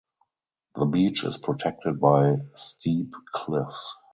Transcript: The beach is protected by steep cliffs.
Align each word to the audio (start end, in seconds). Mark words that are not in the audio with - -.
The 0.73 0.85
beach 0.87 1.23
is 1.25 1.37
protected 1.37 1.99
by 1.99 2.37
steep 2.55 3.13
cliffs. 3.35 3.95